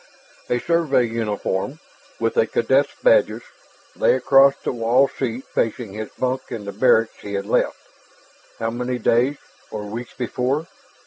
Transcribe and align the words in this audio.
A 0.49 0.57
Survey 0.57 1.03
uniform 1.03 1.77
with 2.19 2.35
a 2.35 2.47
cadet's 2.47 2.89
badges 3.03 3.43
lay 3.95 4.15
across 4.15 4.55
the 4.55 4.71
wall 4.71 5.07
seat 5.07 5.45
facing 5.53 5.93
his 5.93 6.09
bunk 6.17 6.41
in 6.51 6.65
the 6.65 6.71
barracks 6.71 7.19
he 7.21 7.35
had 7.35 7.45
left... 7.45 7.77
how 8.57 8.71
many 8.71 8.97
days 8.97 9.37
or 9.69 9.83
weeks 9.85 10.15
before? 10.15 10.65